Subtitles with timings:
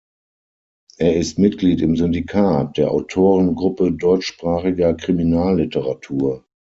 [0.97, 6.43] Er ist Mitglied im Syndikat, der Autorengruppe deutschsprachiger Kriminalliteratur.